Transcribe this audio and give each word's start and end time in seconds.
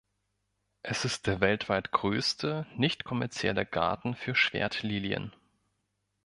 Es 0.81 1.05
ist 1.05 1.27
der 1.27 1.41
weltweit 1.41 1.91
größte 1.91 2.65
nicht-kommerzielle 2.75 3.67
Garten 3.67 4.15
für 4.15 4.33
Schwertlilien. 4.33 5.31